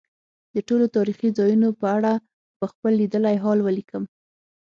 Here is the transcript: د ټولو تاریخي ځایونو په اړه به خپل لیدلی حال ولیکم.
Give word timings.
د 0.53 0.57
ټولو 0.67 0.85
تاریخي 0.95 1.29
ځایونو 1.37 1.69
په 1.81 1.85
اړه 1.97 2.13
به 2.59 2.65
خپل 2.73 2.91
لیدلی 3.01 3.35
حال 3.43 3.59
ولیکم. 3.63 4.03